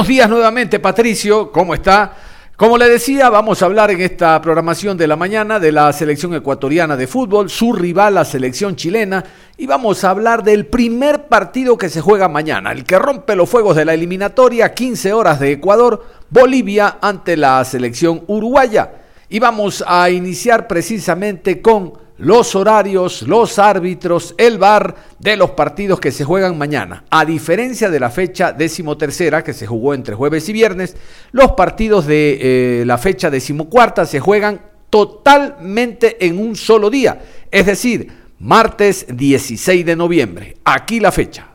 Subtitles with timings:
[0.00, 1.52] Buenos días nuevamente, Patricio.
[1.52, 2.14] ¿Cómo está?
[2.56, 6.32] Como le decía, vamos a hablar en esta programación de la mañana de la selección
[6.32, 9.22] ecuatoriana de fútbol, su rival, la selección chilena,
[9.58, 13.50] y vamos a hablar del primer partido que se juega mañana, el que rompe los
[13.50, 18.99] fuegos de la eliminatoria, 15 horas de Ecuador, Bolivia ante la selección uruguaya.
[19.30, 26.00] Y vamos a iniciar precisamente con los horarios, los árbitros, el bar de los partidos
[26.00, 27.04] que se juegan mañana.
[27.10, 30.96] A diferencia de la fecha decimotercera que se jugó entre jueves y viernes,
[31.30, 34.60] los partidos de eh, la fecha decimocuarta se juegan
[34.90, 40.56] totalmente en un solo día, es decir, martes 16 de noviembre.
[40.64, 41.46] Aquí la fecha.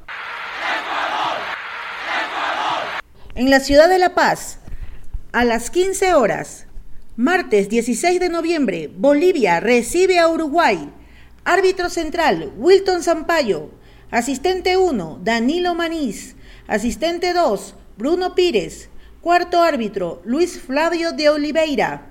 [3.36, 4.60] En la ciudad de La Paz,
[5.34, 6.65] a las 15 horas,
[7.18, 10.92] Martes 16 de noviembre, Bolivia recibe a Uruguay.
[11.46, 13.72] Árbitro central, Wilton Zampayo.
[14.12, 16.36] Asistente 1, Danilo Manís.
[16.68, 18.90] Asistente 2, Bruno Pires.
[19.22, 22.10] Cuarto árbitro, Luis Flavio de Oliveira.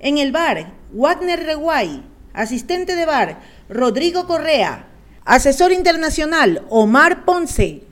[0.00, 2.02] En el bar, Wagner Reguay.
[2.32, 4.88] Asistente de bar, Rodrigo Correa.
[5.24, 7.84] Asesor internacional, Omar Ponce.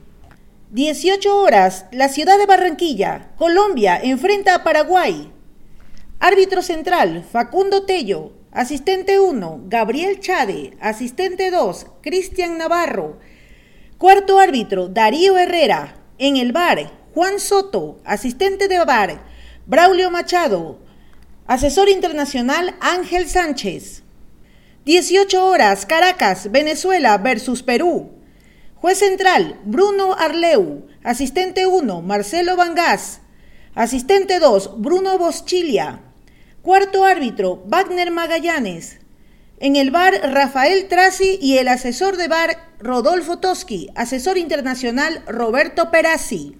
[0.72, 5.30] 18 horas, la ciudad de Barranquilla, Colombia, enfrenta a Paraguay.
[6.22, 8.32] Árbitro central, Facundo Tello.
[8.52, 10.76] Asistente 1, Gabriel Chade.
[10.78, 13.18] Asistente 2, Cristian Navarro.
[13.96, 15.96] Cuarto árbitro, Darío Herrera.
[16.18, 18.00] En el bar, Juan Soto.
[18.04, 19.24] Asistente de bar,
[19.64, 20.78] Braulio Machado.
[21.46, 24.02] Asesor internacional, Ángel Sánchez.
[24.84, 28.10] 18 horas, Caracas, Venezuela versus Perú.
[28.74, 30.86] Juez central, Bruno Arleu.
[31.02, 33.22] Asistente 1, Marcelo Vangas.
[33.74, 36.02] Asistente 2, Bruno Boschilia.
[36.62, 38.98] Cuarto árbitro, Wagner Magallanes.
[39.60, 45.90] En el bar, Rafael Trasi y el asesor de bar, Rodolfo Toski, asesor internacional, Roberto
[45.90, 46.56] Perazzi.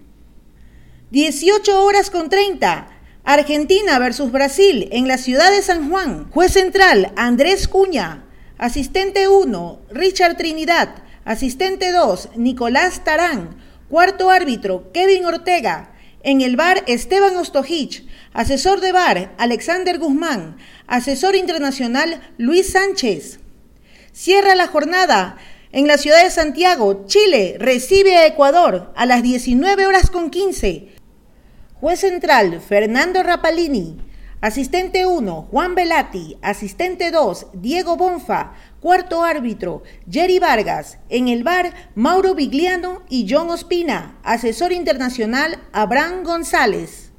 [1.11, 2.89] 18 horas con 30.
[3.25, 6.31] Argentina versus Brasil en la ciudad de San Juan.
[6.31, 8.25] Juez central, Andrés Cuña.
[8.57, 10.95] Asistente 1, Richard Trinidad.
[11.27, 13.59] Asistente 2, Nicolás Tarán.
[13.91, 15.93] Cuarto árbitro, Kevin Ortega.
[16.23, 18.07] En el bar, Esteban Ostojich.
[18.33, 20.57] Asesor de bar, Alexander Guzmán.
[20.87, 23.41] Asesor internacional, Luis Sánchez.
[24.13, 25.37] Cierra la jornada
[25.73, 27.57] en la ciudad de Santiago, Chile.
[27.59, 30.91] Recibe a Ecuador a las 19 horas con 15.
[31.81, 33.97] Juez central, Fernando Rapalini.
[34.41, 36.39] Asistente 1, Juan Velati.
[36.41, 38.55] Asistente 2, Diego Bonfa.
[38.79, 40.99] Cuarto árbitro, Jerry Vargas.
[41.09, 44.21] En el bar, Mauro Vigliano y John Ospina.
[44.23, 47.10] Asesor internacional, Abraham González.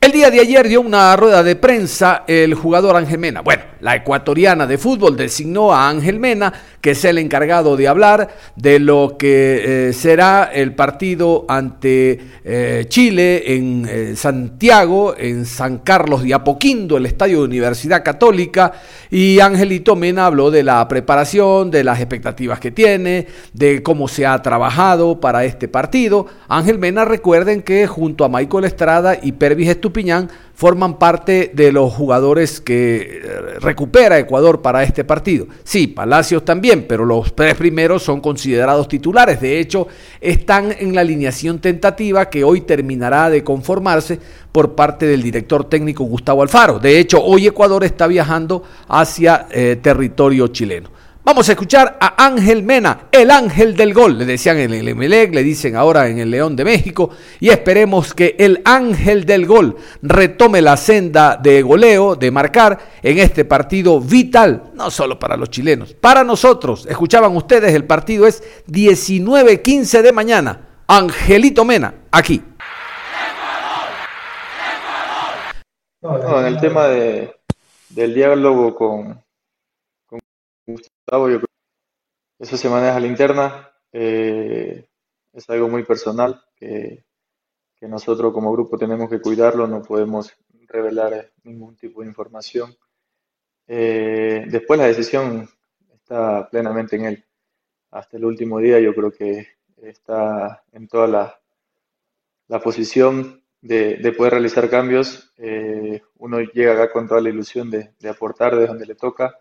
[0.00, 3.40] El día de ayer dio una rueda de prensa el jugador Ángel Mena.
[3.40, 8.30] Bueno, la ecuatoriana de fútbol designó a Ángel Mena, que es el encargado de hablar
[8.56, 15.78] de lo que eh, será el partido ante eh, Chile en eh, Santiago, en San
[15.78, 18.72] Carlos de Apoquindo, el estadio de Universidad Católica.
[19.08, 24.26] Y Angelito Mena habló de la preparación, de las expectativas que tiene, de cómo se
[24.26, 26.26] ha trabajado para este partido.
[26.48, 31.92] Ángel Mena, recuerden que junto a Michael Estrada y Pervis Estupiñán forman parte de los
[31.92, 35.46] jugadores que eh, recupera Ecuador para este partido.
[35.62, 39.38] Sí, Palacios también, pero los tres primeros son considerados titulares.
[39.38, 39.86] De hecho,
[40.18, 44.18] están en la alineación tentativa que hoy terminará de conformarse
[44.50, 46.78] por parte del director técnico Gustavo Alfaro.
[46.78, 50.88] De hecho, hoy Ecuador está viajando hacia eh, territorio chileno.
[51.26, 54.16] Vamos a escuchar a Ángel Mena, el ángel del gol.
[54.16, 57.10] Le decían en el Emelec, le dicen ahora en el León de México.
[57.40, 63.18] Y esperemos que el ángel del gol retome la senda de goleo, de marcar en
[63.18, 66.86] este partido vital, no solo para los chilenos, para nosotros.
[66.86, 70.60] Escuchaban ustedes, el partido es 19-15 de mañana.
[70.86, 72.40] Angelito Mena, aquí.
[76.02, 77.34] en el tema de,
[77.88, 79.20] del diálogo con
[81.08, 84.88] yo creo que eso se maneja la interna, eh,
[85.32, 87.04] es algo muy personal que,
[87.82, 90.32] nosotros como grupo tenemos que cuidarlo, no podemos
[90.66, 92.74] revelar ningún tipo de información.
[93.68, 95.48] Eh, después la decisión
[95.94, 97.24] está plenamente en él.
[97.92, 101.40] Hasta el último día yo creo que está en toda la,
[102.48, 105.32] la posición de, poder realizar cambios.
[105.36, 109.38] Eh, uno llega acá con toda la ilusión de, de aportar de donde le toca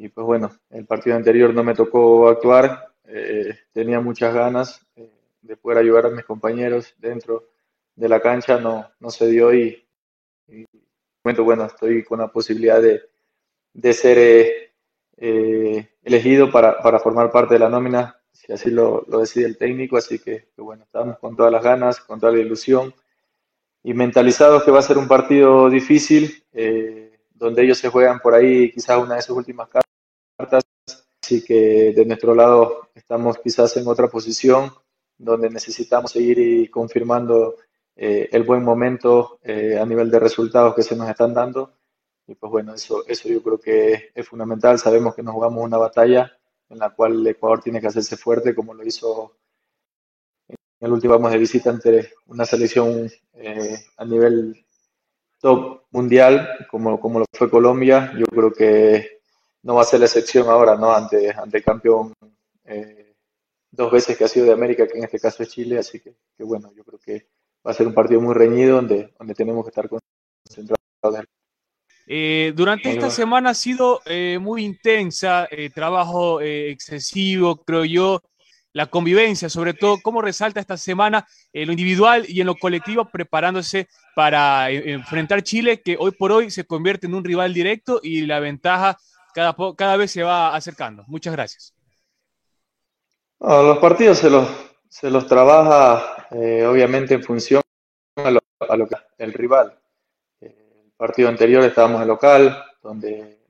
[0.00, 5.10] y pues bueno, el partido anterior no me tocó actuar, eh, tenía muchas ganas eh,
[5.42, 7.48] de poder ayudar a mis compañeros dentro
[7.96, 9.84] de la cancha no, no se dio y,
[10.46, 10.64] y
[11.24, 13.02] momento, bueno, estoy con la posibilidad de,
[13.74, 14.72] de ser eh,
[15.16, 19.58] eh, elegido para, para, formar parte de la nómina, si así lo, lo decide el
[19.58, 22.94] técnico, así que, que, bueno, estamos con todas las ganas, con toda la ilusión
[23.82, 28.34] y mentalizados que va a ser un partido difícil, eh, donde ellos se juegan por
[28.34, 29.87] ahí quizás una de sus últimas cartas,
[30.38, 34.72] así que de nuestro lado estamos quizás en otra posición,
[35.16, 37.56] donde necesitamos seguir confirmando
[37.96, 41.74] eh, el buen momento eh, a nivel de resultados que se nos están dando.
[42.26, 44.78] Y pues bueno, eso, eso yo creo que es fundamental.
[44.78, 46.32] Sabemos que nos jugamos una batalla
[46.68, 49.36] en la cual Ecuador tiene que hacerse fuerte, como lo hizo
[50.48, 50.56] en
[50.86, 54.64] el último vamos de visita ante una selección eh, a nivel
[55.40, 58.12] top mundial, como, como lo fue Colombia.
[58.16, 59.17] Yo creo que
[59.62, 60.92] no va a ser la excepción ahora, ¿no?
[60.92, 62.12] Ante, ante el campeón
[62.64, 63.14] eh,
[63.70, 65.78] dos veces que ha sido de América, que en este caso es Chile.
[65.78, 67.28] Así que, que bueno, yo creo que
[67.66, 70.78] va a ser un partido muy reñido donde, donde tenemos que estar concentrados.
[72.10, 78.22] Eh, durante esta semana ha sido eh, muy intensa, eh, trabajo excesivo, creo yo,
[78.72, 83.10] la convivencia, sobre todo, cómo resalta esta semana en lo individual y en lo colectivo,
[83.10, 88.22] preparándose para enfrentar Chile, que hoy por hoy se convierte en un rival directo y
[88.22, 88.98] la ventaja
[89.38, 91.04] cada, cada vez se va acercando.
[91.06, 91.72] Muchas gracias.
[93.38, 94.48] No, los partidos se los,
[94.88, 97.62] se los trabaja eh, obviamente en función
[98.16, 99.78] a lo, a lo, que el rival.
[100.40, 103.40] Eh, el partido anterior estábamos en local, donde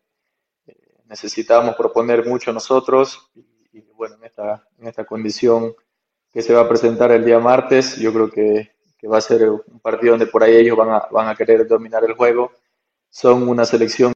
[0.67, 0.77] eh,
[1.07, 5.75] necesitábamos proponer mucho nosotros y, y, bueno, en esta, en esta condición
[6.31, 9.49] que se va a presentar el día martes, yo creo que, que va a ser
[9.49, 12.53] un partido donde por ahí ellos van a, van a querer dominar el juego.
[13.09, 14.13] Son una selección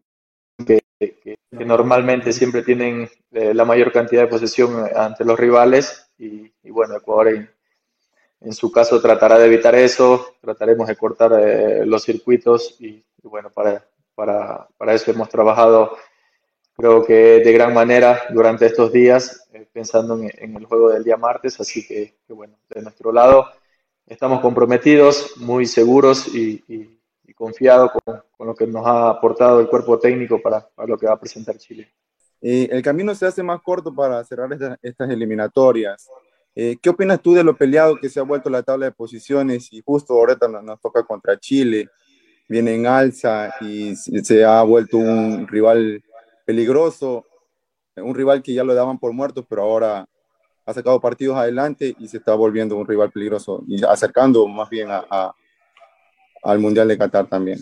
[1.11, 6.53] que, que, normalmente siempre tienen eh, la mayor cantidad de posesión ante los rivales y,
[6.63, 7.51] y bueno, Ecuador en,
[8.41, 13.29] en, su caso tratará de evitar eso, trataremos de cortar eh, los circuitos y, y
[13.29, 13.85] bueno, para,
[14.15, 15.97] para, para, eso hemos trabajado
[16.75, 21.05] creo que de gran manera durante estos días eh, pensando en, en, el juego del
[21.05, 23.47] día martes, así que, que, bueno, de nuestro lado
[24.07, 26.99] estamos comprometidos, muy seguros y, y
[27.33, 30.99] y confiado con, con, lo que nos ha aportado el cuerpo técnico para, para lo
[30.99, 31.91] que va a presentar Chile.
[32.43, 36.09] El camino se hace más corto para cerrar esta, estas eliminatorias.
[36.55, 39.73] Eh, ¿Qué opinas tú de lo peleado que se ha vuelto la tabla de posiciones
[39.73, 41.89] y justo ahorita nos, nos toca contra Chile?
[42.49, 46.03] Viene en alza y se ha vuelto un rival
[46.45, 47.25] peligroso,
[47.97, 50.07] un rival que ya lo daban por muerto, pero ahora
[50.67, 54.91] ha sacado partidos adelante y se está volviendo un rival peligroso y acercando más bien
[54.91, 55.35] a, a
[56.43, 57.59] al Mundial de Qatar también.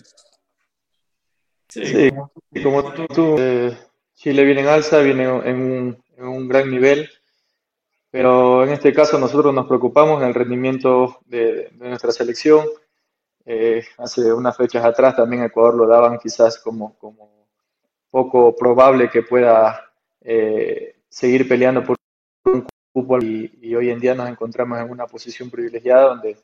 [1.68, 2.10] Sí,
[2.62, 3.76] como tú, tú eh,
[4.14, 7.08] Chile viene en alza, viene en un, en un, gran nivel,
[8.10, 12.66] pero en este caso nosotros nos preocupamos en el rendimiento de, de nuestra selección.
[13.44, 17.46] Eh, hace unas fechas atrás también Ecuador lo daban quizás como, como
[18.10, 21.96] poco probable que pueda eh, seguir peleando por
[22.46, 26.36] un cupo y, y hoy en día nos encontramos en una posición privilegiada donde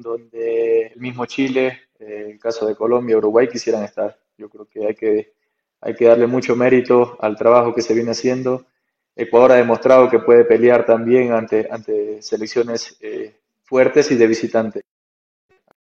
[0.00, 4.18] donde el mismo Chile, eh, el caso de Colombia, Uruguay quisieran estar.
[4.36, 5.32] Yo creo que hay que,
[5.80, 8.66] hay que darle mucho mérito al trabajo que se viene haciendo.
[9.14, 14.82] Ecuador ha demostrado que puede pelear también ante, ante selecciones eh, fuertes y de visitante.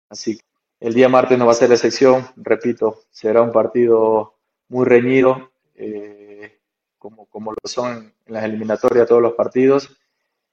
[0.10, 0.44] Así que
[0.80, 4.34] el día martes no va a ser la excepción, repito, será un partido
[4.70, 6.58] muy reñido, eh,
[6.98, 10.00] como, como lo son en las eliminatorias todos los partidos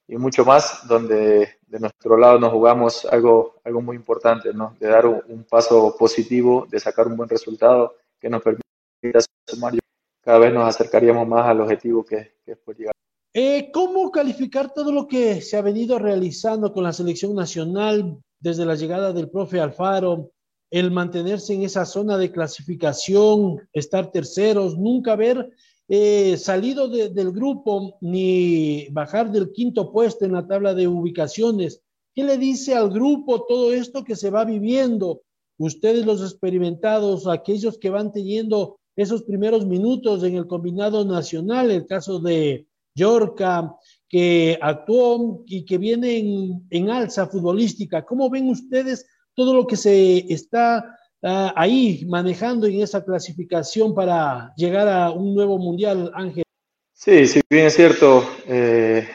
[0.08, 4.75] y mucho más, donde de nuestro lado nos jugamos algo, algo muy importante, ¿no?
[4.80, 9.75] de dar un, un paso positivo, de sacar un buen resultado que nos permita sumar.
[10.23, 12.95] Cada vez nos acercaríamos más al objetivo que, que es por llegar.
[13.35, 18.64] Eh, ¿Cómo calificar todo lo que se ha venido realizando con la selección nacional desde
[18.64, 20.30] la llegada del profe Alfaro?
[20.71, 25.50] El mantenerse en esa zona de clasificación, estar terceros, nunca ver
[25.88, 31.81] eh, salido de, del grupo ni bajar del quinto puesto en la tabla de ubicaciones.
[32.14, 35.23] ¿Qué le dice al grupo todo esto que se va viviendo?
[35.59, 41.87] Ustedes los experimentados, aquellos que van teniendo esos primeros minutos en el combinado nacional, el
[41.87, 43.76] caso de Yorca,
[44.09, 48.05] que actuó y que viene en, en alza futbolística.
[48.05, 54.54] ¿Cómo ven ustedes todo lo que se está uh, ahí manejando en esa clasificación para
[54.56, 56.45] llegar a un nuevo mundial, Ángel?
[56.92, 59.06] Sí, si bien es cierto, eh,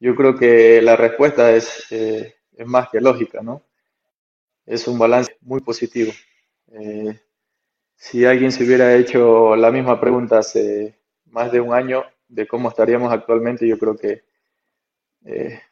[0.00, 3.62] yo creo que la respuesta es, eh, es, más que lógica, ¿no?
[4.64, 6.12] Es un balance muy positivo.
[6.72, 7.20] Eh,
[7.94, 12.70] si alguien se hubiera hecho la misma pregunta hace más de un año de cómo
[12.70, 14.22] estaríamos actualmente, yo creo que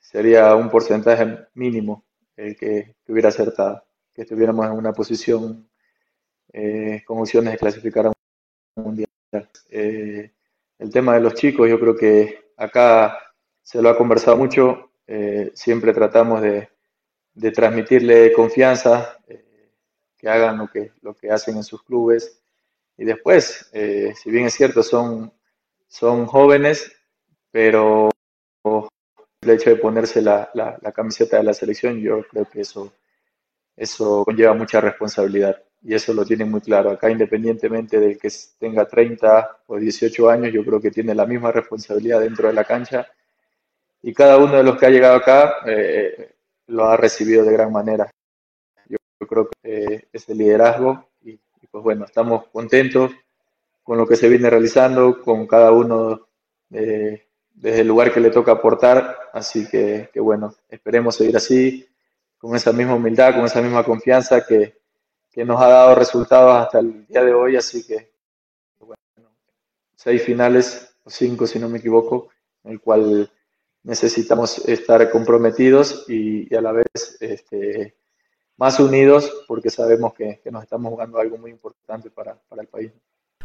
[0.00, 2.04] sería un porcentaje mínimo.
[2.36, 3.85] el que, hubiera acertado,
[4.16, 5.68] que estuviéramos en una posición
[6.50, 8.12] eh, con opciones de clasificar a
[8.76, 9.08] un mundial.
[9.68, 10.32] Eh,
[10.78, 13.18] el tema de los chicos, yo creo que acá
[13.62, 16.70] se lo ha conversado mucho, eh, siempre tratamos de,
[17.52, 19.18] transmitirle confianza,
[20.16, 22.40] que hagan lo que, lo que hacen en sus clubes.
[22.96, 25.30] Y después, si bien es cierto, son,
[25.86, 26.90] son jóvenes,
[27.50, 28.08] pero
[29.42, 32.90] el hecho de ponerse la, la, camiseta de la selección, yo creo que eso,
[33.76, 36.90] eso conlleva mucha responsabilidad y eso lo tiene muy claro.
[36.90, 38.28] Acá, independientemente de que
[38.58, 42.64] tenga 30 o 18 años, yo creo que tiene la misma responsabilidad dentro de la
[42.64, 43.06] cancha
[44.02, 46.34] y cada uno de los que ha llegado acá eh,
[46.68, 48.10] lo ha recibido de gran manera.
[48.88, 51.38] Yo, creo que eh, es el liderazgo y,
[51.70, 53.12] pues bueno, estamos contentos
[53.82, 56.26] con lo que se viene realizando, con cada uno
[56.68, 59.16] de desde el lugar que le toca aportar.
[59.32, 61.86] Así que, bueno, esperemos seguir así,
[62.38, 64.74] con esa misma humildad, con esa misma confianza que,
[65.44, 67.56] nos ha dado resultados hasta el día de hoy.
[67.56, 68.10] Así que,
[68.78, 68.96] bueno,
[69.94, 72.30] seis finales, o cinco si no me equivoco,
[72.64, 73.30] en el cual
[73.82, 77.96] necesitamos estar comprometidos y, a la vez este,
[78.56, 82.90] más unidos porque sabemos que, nos estamos jugando algo muy importante para, para el país.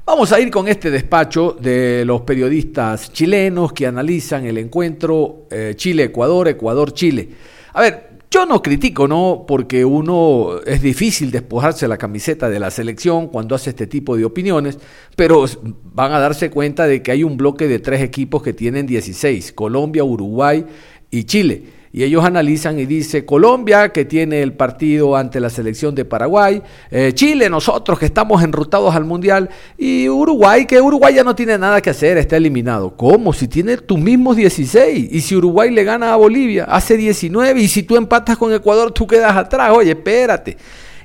[0.04, 5.74] Vamos a ir con este despacho de los periodistas chilenos que analizan el encuentro eh,
[5.76, 7.30] Chile-Ecuador, Ecuador-Chile.
[7.74, 9.44] A ver, yo no critico, ¿no?
[9.46, 14.24] Porque uno es difícil despojarse la camiseta de la selección cuando hace este tipo de
[14.24, 14.80] opiniones,
[15.18, 15.46] pero
[15.94, 19.52] van a darse cuenta de que hay un bloque de tres equipos que tienen 16,
[19.52, 20.66] Colombia, Uruguay
[21.12, 25.94] y Chile y ellos analizan y dice Colombia que tiene el partido ante la selección
[25.94, 31.24] de Paraguay, eh, Chile nosotros que estamos enrutados al Mundial y Uruguay que Uruguay ya
[31.24, 32.96] no tiene nada que hacer, está eliminado.
[32.96, 33.34] ¿Cómo?
[33.34, 37.68] Si tiene tus mismos 16 y si Uruguay le gana a Bolivia hace 19 y
[37.68, 40.58] si tú empatas con Ecuador tú quedas atrás, oye, espérate.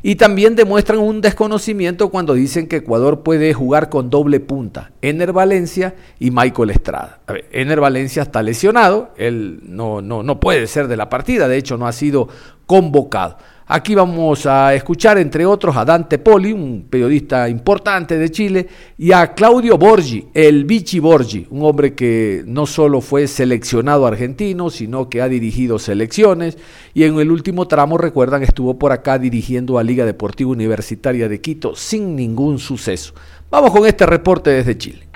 [0.03, 5.33] Y también demuestran un desconocimiento cuando dicen que Ecuador puede jugar con doble punta, Ener
[5.33, 7.21] Valencia y Michael Estrada.
[7.27, 11.49] A ver, Ener Valencia está lesionado, él no, no, no puede ser de la partida,
[11.49, 12.29] de hecho no ha sido
[12.67, 13.39] convocado.
[13.69, 19.11] Aquí vamos a escuchar, entre otros, a Dante Poli, un periodista importante de Chile, y
[19.11, 25.11] a Claudio Borgi, el Vichy Borgi, un hombre que no solo fue seleccionado argentino, sino
[25.11, 26.59] que ha dirigido selecciones,
[26.95, 31.41] y en el último tramo, recuerdan, estuvo por acá dirigiendo a Liga Deportiva Universitaria de
[31.41, 33.15] Quito sin ningún suceso.
[33.51, 35.09] Vamos con este reporte desde Chile.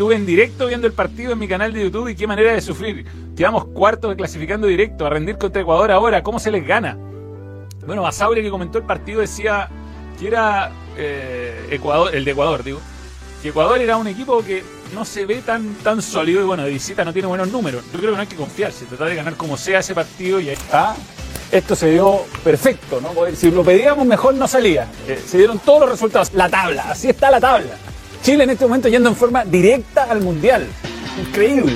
[0.00, 2.62] Estuve en directo viendo el partido en mi canal de YouTube y qué manera de
[2.62, 3.04] sufrir.
[3.36, 6.22] Quedamos cuartos clasificando directo a rendir contra Ecuador ahora.
[6.22, 6.96] ¿Cómo se les gana?
[7.84, 9.68] Bueno, Basauri que comentó el partido decía
[10.18, 12.80] que era eh, Ecuador, el de Ecuador, digo.
[13.42, 14.64] Que Ecuador era un equipo que
[14.94, 17.84] no se ve tan, tan sólido y bueno, de visita no tiene buenos números.
[17.92, 20.48] Yo creo que no hay que confiarse, tratar de ganar como sea ese partido y
[20.48, 20.96] ahí está.
[21.52, 23.10] Esto se dio perfecto, ¿no?
[23.34, 24.88] Si lo pedíamos mejor no salía.
[25.06, 26.32] Eh, se dieron todos los resultados.
[26.32, 27.76] La tabla, así está la tabla.
[28.22, 30.66] Chile en este momento yendo en forma directa al Mundial.
[31.18, 31.74] Increíble.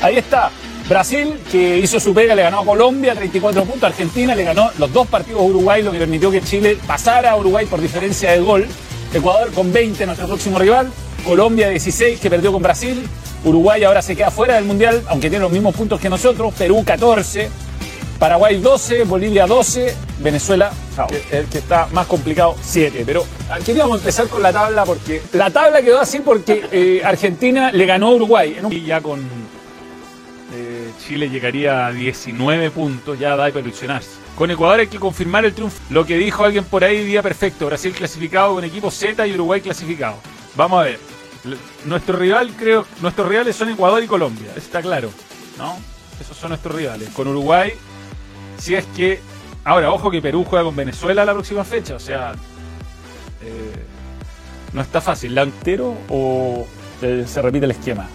[0.00, 0.50] Ahí está.
[0.88, 3.84] Brasil, que hizo su pega, le ganó a Colombia 34 puntos.
[3.84, 7.36] Argentina le ganó los dos partidos a Uruguay, lo que permitió que Chile pasara a
[7.36, 8.66] Uruguay por diferencia de gol.
[9.12, 10.90] Ecuador con 20, nuestro próximo rival.
[11.24, 13.06] Colombia 16, que perdió con Brasil.
[13.44, 16.54] Uruguay ahora se queda fuera del Mundial, aunque tiene los mismos puntos que nosotros.
[16.54, 17.50] Perú 14.
[18.20, 20.70] Paraguay 12, Bolivia 12, Venezuela,
[21.30, 23.02] el que está más complicado, 7.
[23.06, 23.24] Pero
[23.64, 28.08] queríamos empezar con la tabla porque la tabla quedó así porque eh, Argentina le ganó
[28.08, 28.58] a Uruguay.
[28.70, 34.10] Y ya con eh, Chile llegaría a 19 puntos, ya da para ilusionarse.
[34.36, 35.80] Con Ecuador hay que confirmar el triunfo.
[35.88, 37.64] Lo que dijo alguien por ahí, día perfecto.
[37.66, 40.16] Brasil clasificado con equipo Z y Uruguay clasificado.
[40.56, 41.00] Vamos a ver.
[41.86, 45.10] Nuestro rival, creo, nuestros rivales son Ecuador y Colombia, eso está claro,
[45.56, 45.78] ¿no?
[46.20, 47.08] Esos son nuestros rivales.
[47.14, 47.72] Con Uruguay
[48.60, 49.20] si es que.
[49.64, 52.32] Ahora, ojo que Perú juega con Venezuela la próxima fecha, o sea.
[53.42, 53.86] Eh,
[54.72, 55.34] no está fácil.
[55.34, 56.66] ¿La entero o
[57.00, 58.08] se repite el esquema?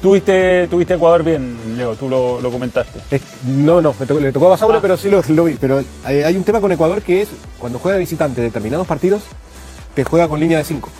[0.00, 1.96] ¿Tuviste, tuviste Ecuador bien, Leo?
[1.96, 3.00] Tú lo, comentaste.
[3.46, 4.82] no, no, le tocó a Basaura, ah.
[4.82, 5.54] pero sí lo, vi.
[5.54, 9.22] Pero hay, un tema con Ecuador que es cuando juega visitante determinados partidos,
[9.96, 10.90] que juega con línea de 5.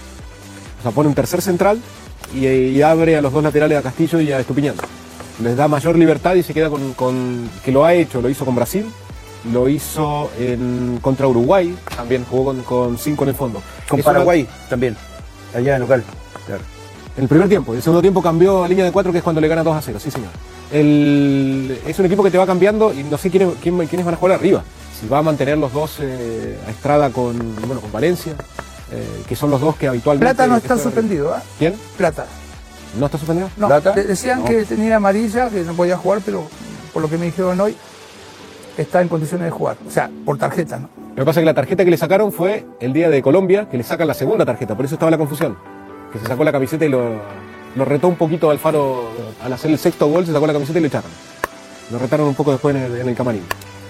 [0.78, 1.80] O sea, pone un tercer central
[2.34, 4.74] y, abre a los dos laterales a Castillo y a Estupiñán
[5.42, 8.54] les da mayor libertad y se queda con, que lo ha hecho, lo hizo con
[8.54, 8.86] Brasil,
[9.52, 13.62] lo hizo en, contra Uruguay, también jugó con, cinco en el fondo.
[13.88, 14.96] Con Paraguay también,
[15.54, 16.04] allá en local.
[16.46, 16.62] Claro.
[17.16, 19.48] El primer tiempo, el segundo tiempo cambió a línea de cuatro, que es cuando le
[19.48, 20.30] gana 2 a 0, sí señor.
[20.72, 24.38] es un equipo que te va cambiando y no sé quiénes, quiénes van a jugar
[24.38, 24.64] arriba.
[25.00, 27.36] Si va a mantener los dos eh, a Estrada con,
[27.66, 28.34] bueno, con Valencia,
[28.92, 30.34] eh, que son los dos que habitualmente...
[30.34, 31.40] Plata no está suspendido, ¿eh?
[31.58, 31.74] ¿Quién?
[31.96, 32.26] Plata.
[32.98, 33.50] ¿No está suspendido?
[33.56, 36.46] No, decían que tenía amarilla, que no podía jugar, pero
[36.92, 37.74] por lo que me dijeron hoy,
[38.78, 39.76] está en condiciones de jugar.
[39.86, 40.88] O sea, por tarjeta, ¿no?
[41.10, 43.68] Lo que pasa es que la tarjeta que le sacaron fue el día de Colombia,
[43.70, 45.56] que le sacan la segunda tarjeta, por eso estaba la confusión.
[46.12, 47.20] Que se sacó la camiseta y lo,
[47.76, 49.10] lo retó un poquito Alfaro
[49.44, 51.10] al hacer el sexto gol, se sacó la camiseta y le echaron.
[51.90, 53.42] Lo retaron un poco después en el, en el camarín.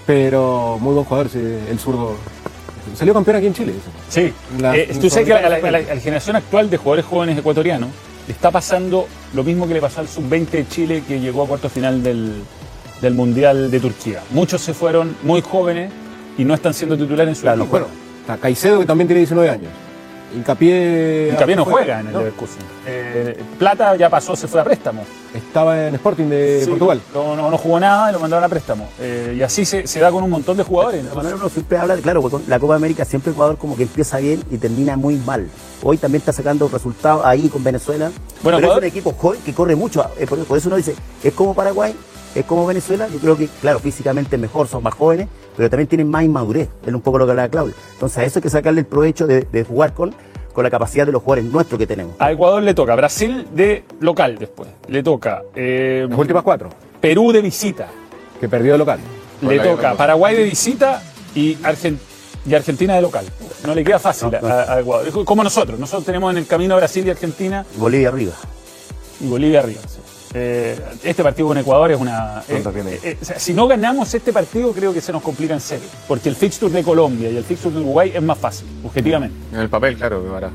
[0.06, 2.14] Pero muy buen jugador, el zurdo.
[2.94, 3.72] Salió campeón aquí en Chile.
[3.72, 3.90] eso.
[4.10, 4.32] Sí.
[4.60, 7.88] La- Eh, tú sabes que la, la- la generación actual de jugadores jóvenes ecuatorianos
[8.26, 11.46] le está pasando lo mismo que le pasó al sub-20 de Chile que llegó a
[11.46, 12.42] cuarto final del,
[13.00, 14.22] del Mundial de Turquía.
[14.30, 15.90] Muchos se fueron muy jóvenes
[16.38, 17.70] y no están siendo titulares en su Claro, equipo.
[17.70, 17.86] bueno,
[18.20, 19.70] está Caicedo que también tiene 19 años.
[20.34, 21.28] Hincapié.
[21.32, 22.18] Hincapié no juega en el ¿no?
[22.20, 22.62] Leverkusen.
[22.86, 25.04] Eh, Plata ya pasó, se fue a préstamo.
[25.34, 27.00] Estaba en Sporting de Sí, Portugal.
[27.12, 28.88] No, no, no jugó nada y lo mandaron a préstamo.
[29.00, 31.04] Eh, y así se, se da con un montón de jugadores.
[31.14, 33.82] Manuel uno siempre habla, de- claro, porque con la Copa América siempre Ecuador como que
[33.84, 35.48] empieza bien y termina muy mal.
[35.82, 38.10] Hoy también está sacando resultados ahí con Venezuela.
[38.42, 40.04] Bueno, pero es Ecuador- un equipo joven que corre mucho.
[40.18, 41.94] eh, por eso uno dice, es como Paraguay,
[42.34, 43.08] es como Venezuela.
[43.12, 46.68] Yo creo que, claro, físicamente mejor, son más jóvenes, pero también tienen más inmadurez.
[46.86, 47.74] Es un poco lo que hablaba Claudio.
[47.92, 50.14] Entonces a eso hay que sacarle el provecho de, de jugar con,
[50.52, 52.14] con la capacidad de los jugadores nuestros que tenemos.
[52.18, 54.68] A Ecuador le toca Brasil de local después.
[54.88, 57.88] Le toca eh, Las últimas cuatro, Perú de visita.
[58.40, 58.98] que perdió de local.
[59.42, 61.02] Le toca Paraguay de visita
[61.34, 61.98] y, Argen-
[62.46, 63.26] y Argentina de local.
[63.66, 64.48] No le queda fácil No, no.
[64.48, 65.08] A, a Ecuador.
[65.08, 65.78] Es como nosotros.
[65.78, 68.32] Nosotros tenemos en el camino Brasil y Argentina Bolivia arriba.
[69.20, 69.80] y Bolivia arriba.
[69.86, 69.98] sí.
[70.36, 72.42] Eh, este partido con Ecuador es una.
[72.48, 75.54] eh, eh, eh, o sea, si no ganamos este partido, creo que se nos complica
[75.54, 75.86] en serio.
[76.08, 79.36] Porque el fixture de Colombia y el fixture de Uruguay es más fácil, objetivamente.
[79.52, 80.48] En el papel, claro, que para.
[80.48, 80.54] Sí,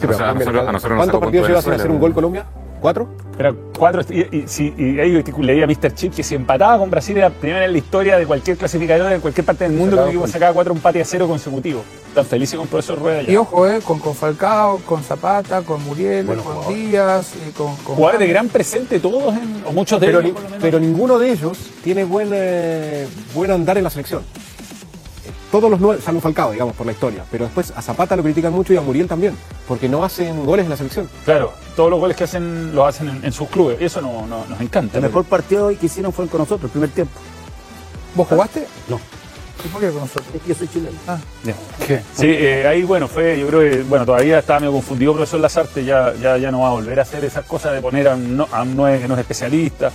[0.00, 2.12] pero O sea, a nosotros- a nosotros nos ¿Cuántos partidos llevas sin hacer un gol
[2.12, 2.44] Colombia?
[2.80, 3.08] ¿Cuatro?
[3.36, 5.92] Pero cuatro, y, y- sí, y ahí leía a Mr.
[5.94, 9.20] Chip que si empataba con Brasil era primera en la historia de cualquier clasificador en
[9.20, 11.82] cualquier parte del mundo que el equipo sacaba cuatro empates a cero consecutivos.
[12.14, 13.32] Tan felices con profesor Rueda ya.
[13.32, 16.74] Y ojo, eh, con, con Falcao, con Zapata, con Muriel, Bueno, con jugador.
[16.74, 20.32] Díaz, y con, con Jugadores de gran presente todos, en- o muchos de Pero, ellos
[20.60, 24.22] pero ninguno de ellos tiene buen, eh, buen andar en la selección.
[25.56, 27.24] Todos los nueve, salvo Falcao, digamos, por la historia.
[27.30, 29.34] Pero después a Zapata lo critican mucho y a Muriel también,
[29.66, 31.08] porque no hacen goles en la selección.
[31.24, 33.80] Claro, todos los goles que hacen los hacen en, en sus clubes.
[33.80, 34.98] Y eso no, no- nos encanta.
[34.98, 37.14] El mejor partido hoy que hicieron fue con nosotros, el primer tiempo.
[38.14, 38.66] ¿Vos jugaste?
[38.88, 39.00] No.
[39.64, 40.26] ¿Y por qué con nosotros?
[40.34, 40.96] Es que Yo soy chileno.
[41.08, 41.54] Ah, Ya.
[42.14, 45.86] Sí, eh, ahí bueno, fue, yo creo que, bueno, todavía estaba medio confundido profesor Lazarte,
[45.86, 48.36] ya, ya, ya no va a volver a hacer esas cosas de poner a un,
[48.36, 49.90] no- a un nueve que no es especialista.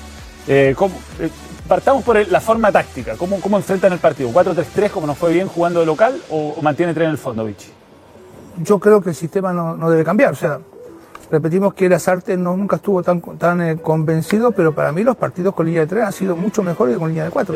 [0.48, 1.30] Eh, ¿cómo- eh,
[1.72, 4.30] partamos por el- la forma táctica, ¿cómo, cómo enfrentan el partido?
[4.30, 7.46] ¿4-3-3 como nos fue bien jugando de local o, o mantiene tres en el fondo,
[7.46, 7.72] Vichy?
[8.62, 10.34] yo creo que el sistema no, no debe cambiar.
[10.34, 10.60] O sea,
[11.32, 15.56] repetimos que Lazarte no, nunca estuvo tan, tan eh, convencido, pero para mí los partidos
[15.56, 17.56] con línea de tres han sido mucho mejores que con línea de cuatro.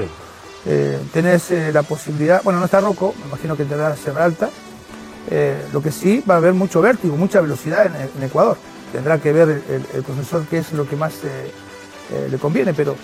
[0.66, 4.50] Eh, tenés eh, la posibilidad, bueno, no está Rocco, me imagino que tendrá Sierra Alta.
[5.30, 8.56] Eh, lo que sí va a haber mucho vértigo, mucha velocidad en, en Ecuador.
[8.94, 11.52] Tendrá que ver el, el- el profesor qué es lo que más eh,
[12.14, 12.96] eh, le conviene, pero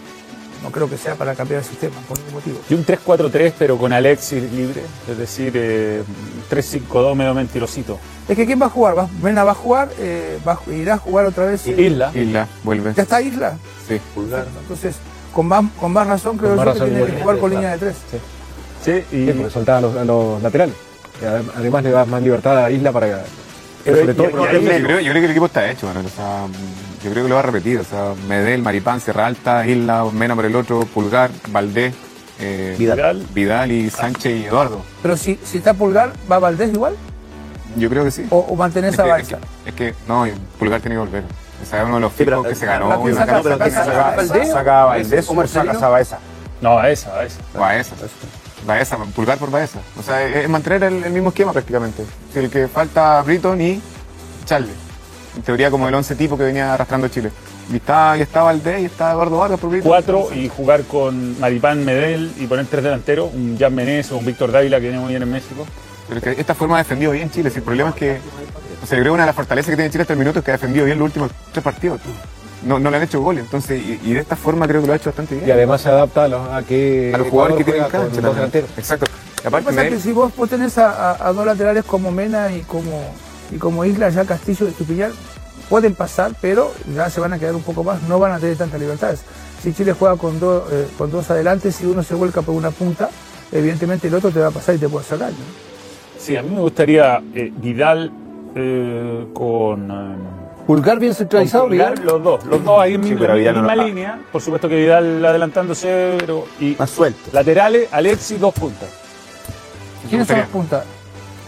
[0.62, 2.60] no creo que sea para cambiar el sistema, por ningún motivo.
[2.70, 6.04] Y un 3-4-3 pero con Alexis libre, es decir, eh,
[6.50, 7.98] 3-5-2 medio mentirosito.
[8.28, 8.98] Es que ¿quién va a jugar?
[8.98, 11.66] Va, Mena va a jugar, eh, va a- irá a jugar otra vez.
[11.68, 12.12] eh, Isla.
[12.14, 12.94] Isla, vuelve.
[12.96, 13.58] ¿Ya está Isla?
[13.88, 14.00] Sí.
[14.16, 14.96] Entonces,
[15.34, 17.50] con más, con más razón creo Con más yo razón, que tiene que jugar con
[17.52, 17.96] línea de tres.
[18.84, 20.76] Sí, y, Sí, porque soltaba a los, los laterales.
[21.56, 23.24] Además le da más libertad a Isla para.
[23.84, 25.88] Pero- sobre todo y- porque- y- Yo creo, yo creo que el equipo está hecho,
[25.88, 26.06] Manuel.
[26.06, 26.46] O sea,
[27.04, 27.80] yo creo que lo va a repetir.
[27.80, 31.94] O sea, Medel, Maripán, Sierra Alta, Isla, Mena por el otro, Pulgar, Valdés,
[32.40, 33.26] eh, Vidal.
[33.34, 34.82] Vidal y Sánchez y Eduardo.
[35.02, 36.96] Pero si, si está Pulgar, ¿va Valdés igual?
[37.78, 38.26] Yo creo que sí.
[38.30, 39.38] ¿O, o mantenés Es a que, es, Balsa?
[39.64, 40.26] que, es que, no,
[40.60, 41.24] Pulgar tiene que volver.
[41.62, 43.00] O sea, es uno de los Sí, pero- fijos que se ganó.
[43.00, 46.20] una saca- saca- saca- Saca, a Valdés o sacas a Baeza.
[46.60, 47.40] No, a esa, a esa.
[47.58, 47.96] Baeza.
[48.66, 49.80] Baeza, Pulgar por Baeza.
[50.00, 52.04] O sea, es, mantener el, el mismo esquema prácticamente.
[52.34, 53.82] Si el que falta Britton y
[54.46, 54.74] Charlie.
[55.36, 57.32] En teoría como el 11 tipo que venía arrastrando Chile.
[57.72, 59.82] Y está, y Valdés y está Eduardo Vargas por.
[59.82, 63.74] Cuatro y jugar con Maripán, Medel y poner tres delanteros, un Jan
[64.12, 65.66] o un Víctor Dávila que viene muy bien en México.
[66.08, 67.50] Pero es que esta forma ha defendido bien Chile.
[67.50, 68.18] Si el problema es que,
[68.84, 70.46] o sea, creo que una de las fortalezas que tiene Chile hasta el minuto es
[70.46, 72.02] que ha defendido bien los últimos tres partidos.
[72.66, 73.46] No, no le han hecho goles.
[73.46, 75.48] Entonces, y, y de esta forma creo que lo ha hecho bastante bien.
[75.48, 77.12] Y además se adapta a, los- a que.
[77.16, 78.22] a los jugadores que tienen cancha.
[78.78, 79.06] Exacto.
[79.06, 82.12] Y Lo que aparte, que si vos, vos tenés a, a- a dos laterales como
[82.12, 83.02] Mena y como,
[83.52, 85.12] y como Isla, ya Castillo y Estupiñán,
[85.70, 88.58] pueden pasar, pero ya se van a quedar un poco más, no van a tener
[88.58, 89.22] tantas libertades.
[89.62, 92.72] Si Chile juega con, dos eh, con dos adelante, si uno se vuelca por una
[92.72, 93.10] punta,
[93.52, 95.36] evidentemente el otro te va a pasar y te puede hacer daño.
[96.18, 98.12] Sí, a mí me gustaría eh, Vidal
[98.56, 99.90] eh, con.
[99.92, 100.16] eh,
[100.68, 101.96] Pulgar bien centralizado, Vidal.
[102.04, 104.20] los dos, los dos ahí en Sí, mi- pero en Vidal la no misma línea.
[104.32, 106.46] Por supuesto que Vidal adelantándose, pero.
[106.60, 107.20] Y Más suelto.
[107.34, 108.90] laterales, Alexis, dos puntas.
[110.10, 110.84] ¿Quiénes son las puntas?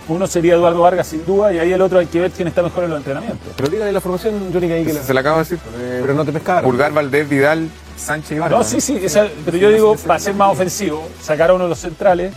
[0.07, 2.61] Uno sería Eduardo Vargas sin duda y ahí el otro hay que ver quién está
[2.61, 3.53] mejor en los entrenamientos.
[3.55, 5.59] Pero dígale la formación, Johnny, que ahí que la- se le acaba de decir.
[5.79, 6.63] eh, Pero no te pescaron.
[6.69, 8.57] Pulgar, Valdés, Vidal, Sánchez y Vargas.
[8.59, 11.69] No, sí, sí, esa- pero yo digo, para ser más ofensivo, sacar a uno de
[11.69, 12.33] los centrales,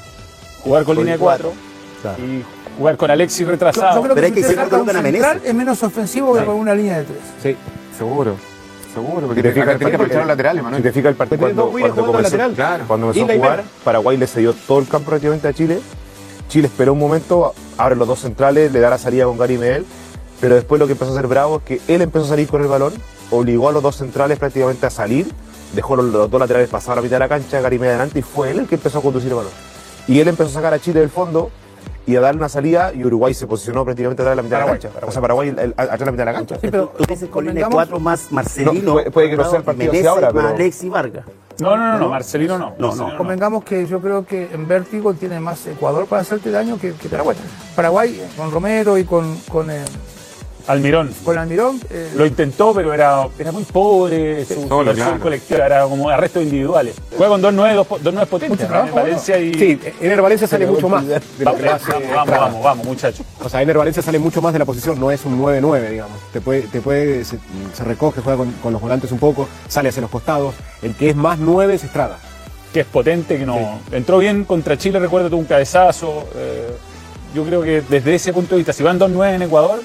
[0.62, 1.52] jugar con línea de cuatro
[2.18, 2.44] y
[2.78, 3.96] jugar con Alexis retrasado.
[3.96, 7.04] Yo creo que, usted saca un central es menos ofensivo que con una línea de
[7.04, 7.18] tres.
[7.42, 7.56] Sí.
[7.98, 8.36] Seguro.
[8.94, 10.82] Seguro, porque Si te te fijas, tenés que el partido- los laterales, Manuel.
[10.82, 12.52] Si te fijas el partido Pero cuando, comenzó, lateral.
[12.54, 13.64] claro, cuando comenzó a jugar.
[13.84, 15.80] Paraguay le cedió todo el campo prácticamente a Chile.
[16.48, 19.84] Chile esperó un momento, abre los dos centrales, le da la salida con Gary Medel,
[20.40, 22.62] pero después lo que empezó a hacer Bravo es que él empezó a salir con
[22.62, 22.92] el balón,
[23.30, 25.26] obligó a los dos centrales prácticamente a salir,
[25.74, 28.18] dejó los, los dos laterales pasar a la mitad de la cancha, Gary Medel adelante
[28.20, 29.52] y fue él el que empezó a conducir el balón.
[30.06, 31.50] Y él empezó a sacar a Chile del fondo
[32.06, 34.78] y a darle una salida y Uruguay se posicionó prácticamente atrás de la mitad Paraguay,
[34.78, 35.06] de la cancha.
[35.08, 36.54] O sea, Paraguay el- el- atrás de la mitad de la cancha.
[36.60, 38.82] Sí, pero tú dices con línea de cuatro más Marcelino.
[38.82, 41.24] No, puede- puede que no sea el partido ahora, pero- Alexis Vargas.
[41.58, 42.74] No, no, no, no, Marcelino no.
[42.78, 43.18] No, Marcelino no.
[43.18, 47.08] Convengamos que yo creo que en vértigo tiene más Ecuador para hacerte daño que, que
[47.08, 47.36] Paraguay.
[47.74, 49.84] Paraguay eh, con Romero y con, con, eh,
[50.66, 51.10] Almirón.
[51.24, 51.80] con Almirón.
[51.90, 54.44] eh, Lo intentó, pero era, era muy pobre.
[54.44, 55.22] Su, Solo, versión claro.
[55.22, 56.96] colectiva era como arrestos individuales.
[57.16, 58.58] Juega con dos nueve, dos, po- dos nueve potentes.
[58.58, 59.02] Mucho trabajo, ¿no?
[59.02, 59.54] Valencia y.
[59.54, 62.86] Sí, Ener Valencia sale mucho más de lo Vamos, que lo hace vamos, vamos, vamos,
[62.86, 63.24] muchachos.
[63.42, 66.18] O sea, Ener Valencia sale mucho más de la posición, no es un 9-9, digamos.
[66.32, 67.38] Te puede, te puede, se,
[67.74, 70.54] se recoge, juega con, con los volantes un poco, sale hacia los costados.
[70.82, 72.18] El que es más 9 es Estrada.
[72.72, 73.78] Que es potente, que no.
[73.92, 76.24] Entró bien contra Chile, recuerdo, tuvo un cabezazo.
[76.34, 76.70] eh,
[77.34, 79.80] yo creo que desde ese punto de vista, si van dos nueve en Ecuador,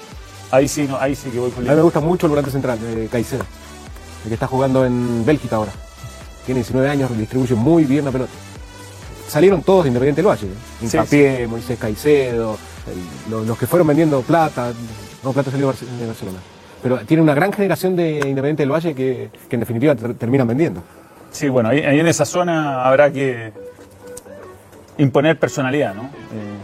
[0.52, 2.52] ahí sí, no, ahí sí que voy con A mí me gusta mucho el volante
[2.52, 3.44] central, eh, Caicedo,
[4.24, 5.72] el que está jugando en Bélgica ahora.
[6.46, 8.32] Tiene 19 años, distribuye muy bien la pelota.
[9.28, 10.48] Salieron todos de Independiente del Valle.
[10.48, 10.50] ¿eh?
[10.80, 14.74] Sí, Hincapié, Moisés Caicedo, el- los, los que fueron vendiendo plata.
[15.24, 16.40] No, plata salió de Barce- de Barcelona.
[16.84, 20.48] Pero tiene una gran generación de Independiente del Valle que, que en definitiva ter- terminan
[20.48, 20.82] vendiendo.
[21.32, 23.54] Sí, bueno, ahí, ahí en esa zona habrá que
[24.98, 26.04] imponer personalidad, ¿no?
[26.04, 26.58] Eh,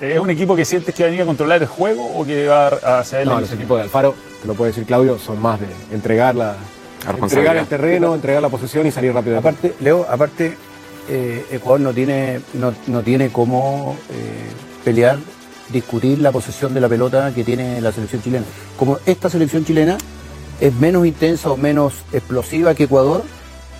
[0.00, 2.46] ¿Es un equipo que sientes que va a venir a controlar el juego o que
[2.46, 3.28] va a hacia él?
[3.28, 6.56] No, los equipos de Alfaro, te lo puede decir Claudio, son más de entregar, la,
[7.20, 9.38] entregar el terreno, entregar la posesión y salir rápido.
[9.38, 10.56] Aparte, Leo, aparte,
[11.08, 15.18] eh, Ecuador no tiene, no, no tiene cómo eh, pelear,
[15.70, 18.44] discutir la posesión de la pelota que tiene la selección chilena.
[18.78, 19.96] Como esta selección chilena
[20.60, 23.22] es menos intensa o menos explosiva que Ecuador,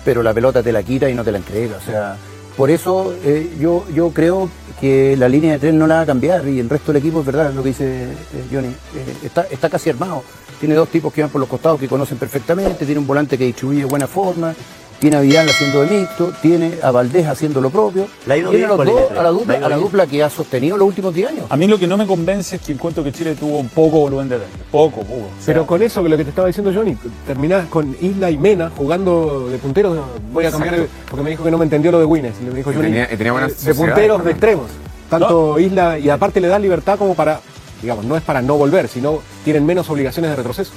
[0.03, 1.77] pero la pelota te la quita y no te la entrega.
[1.77, 2.17] O sea,
[2.57, 4.49] por eso eh, yo, yo creo
[4.81, 7.19] que la línea de tres no la va a cambiar y el resto del equipo
[7.19, 10.23] es verdad, lo que dice eh, Johnny, eh, está, está casi armado.
[10.59, 13.45] Tiene dos tipos que van por los costados que conocen perfectamente, tiene un volante que
[13.45, 14.55] distribuye de buena forma,
[14.99, 18.49] tiene a Vidal haciendo de mixto, tiene a Valdés haciendo lo propio, Le ha ido
[18.49, 19.85] tiene bien a, los dos, a la dupla, le ha ido a la bien.
[19.87, 21.45] dupla que ha sostenido los últimos 10 años.
[21.49, 23.99] A mí lo que no me convence es que encuentro que Chile tuvo un poco
[23.99, 24.51] volumen de ataque.
[24.71, 25.13] Poco, poco.
[25.13, 28.31] O sea, Pero con eso, que lo que te estaba diciendo Johnny, terminás con Isla
[28.31, 29.97] y Mena jugando de punteros.
[30.33, 32.33] Voy a cambiar, el- porque me dijo que no me entendió lo de Wines.
[32.43, 34.65] Le dijo Johnny, tenía- tenía eh, de punteros de extremos.
[35.09, 37.39] Tanto Isla, y aparte le da libertad como para,
[37.81, 40.73] digamos, no es para no volver, sino tienen menos obligaciones de retroceso.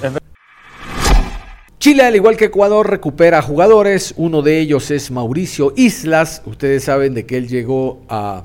[1.81, 4.13] Chile, al igual que Ecuador, recupera jugadores.
[4.15, 6.43] Uno de ellos es Mauricio Islas.
[6.45, 8.43] Ustedes saben de que él llegó a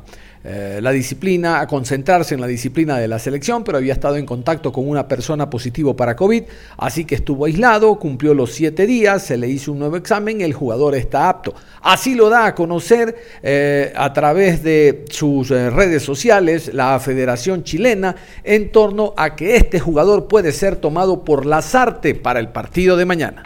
[0.49, 4.25] eh, la disciplina, a concentrarse en la disciplina de la selección, pero había estado en
[4.25, 6.45] contacto con una persona positivo para COVID,
[6.77, 10.53] así que estuvo aislado, cumplió los siete días, se le hizo un nuevo examen, el
[10.53, 11.53] jugador está apto.
[11.83, 17.65] Así lo da a conocer eh, a través de sus eh, redes sociales la Federación
[17.65, 22.97] Chilena en torno a que este jugador puede ser tomado por Lazarte para el partido
[22.97, 23.43] de mañana.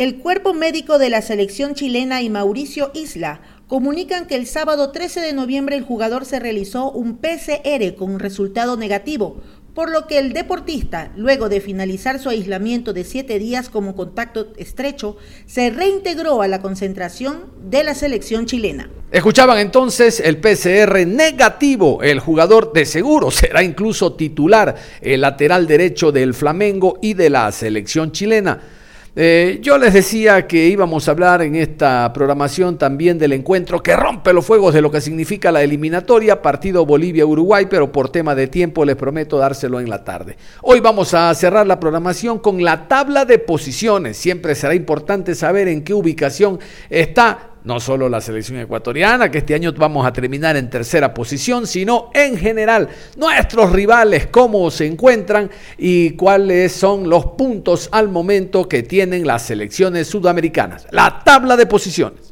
[0.00, 5.20] El cuerpo médico de la selección chilena y Mauricio Isla comunican que el sábado 13
[5.20, 9.42] de noviembre el jugador se realizó un PCR con resultado negativo,
[9.74, 14.54] por lo que el deportista, luego de finalizar su aislamiento de siete días como contacto
[14.56, 18.88] estrecho, se reintegró a la concentración de la selección chilena.
[19.12, 22.02] Escuchaban entonces el PCR negativo.
[22.02, 27.52] El jugador de seguro será incluso titular, el lateral derecho del Flamengo y de la
[27.52, 28.79] selección chilena.
[29.22, 33.94] Eh, yo les decía que íbamos a hablar en esta programación también del encuentro que
[33.94, 38.46] rompe los fuegos de lo que significa la eliminatoria, partido Bolivia-Uruguay, pero por tema de
[38.46, 40.38] tiempo les prometo dárselo en la tarde.
[40.62, 44.16] Hoy vamos a cerrar la programación con la tabla de posiciones.
[44.16, 49.54] Siempre será importante saber en qué ubicación está no solo la selección ecuatoriana, que este
[49.54, 55.50] año vamos a terminar en tercera posición, sino en general nuestros rivales, cómo se encuentran
[55.78, 60.86] y cuáles son los puntos al momento que tienen las selecciones sudamericanas.
[60.90, 62.30] La tabla de posiciones.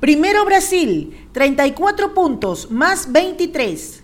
[0.00, 4.02] Primero Brasil, 34 puntos más 23.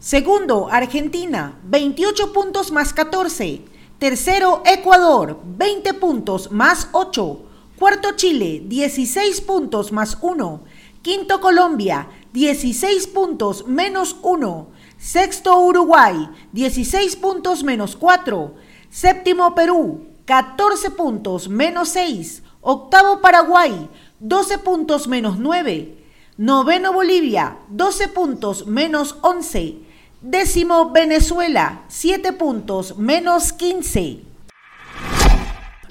[0.00, 3.71] Segundo Argentina, 28 puntos más 14.
[4.02, 7.40] Tercero Ecuador, 20 puntos más 8.
[7.78, 10.64] Cuarto Chile, 16 puntos más 1.
[11.02, 14.66] Quinto Colombia, 16 puntos menos 1.
[14.98, 18.56] Sexto Uruguay, 16 puntos menos 4.
[18.90, 22.42] Séptimo Perú, 14 puntos menos 6.
[22.60, 23.88] Octavo Paraguay,
[24.18, 26.04] 12 puntos menos 9.
[26.38, 29.91] Noveno Bolivia, 12 puntos menos 11.
[30.22, 34.18] Décimo Venezuela, 7 puntos menos 15.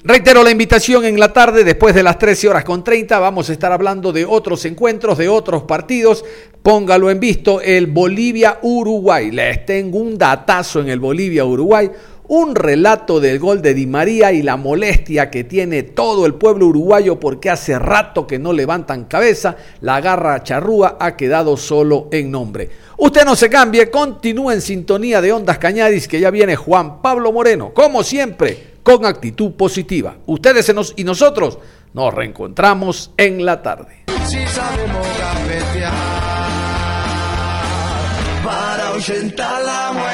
[0.04, 3.52] Reitero la invitación en la tarde, después de las 13 horas con 30, vamos a
[3.52, 6.24] estar hablando de otros encuentros, de otros partidos.
[6.62, 9.30] Póngalo en visto, el Bolivia-Uruguay.
[9.32, 11.90] Les tengo un datazo en el Bolivia-Uruguay,
[12.32, 16.68] un relato del gol de Di María y la molestia que tiene todo el pueblo
[16.68, 22.30] uruguayo porque hace rato que no levantan cabeza, la garra charrúa ha quedado solo en
[22.30, 22.70] nombre.
[22.96, 27.32] Usted no se cambie, continúe en sintonía de Ondas Cañaris que ya viene Juan Pablo
[27.32, 30.16] Moreno, como siempre con actitud positiva.
[30.24, 31.58] Ustedes y nosotros
[31.92, 34.04] nos reencontramos en la tarde.
[34.24, 34.38] Si
[38.42, 40.11] para ahuyentar la muerte.